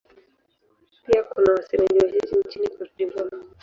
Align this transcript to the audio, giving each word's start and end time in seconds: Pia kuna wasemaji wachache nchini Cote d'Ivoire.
Pia 1.05 1.23
kuna 1.23 1.53
wasemaji 1.53 1.99
wachache 1.99 2.35
nchini 2.45 2.67
Cote 2.67 2.91
d'Ivoire. 2.97 3.37